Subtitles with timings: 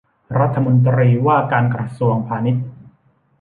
[0.39, 2.65] รัฐมนตรีว่าการกระทรวงพาณิชย์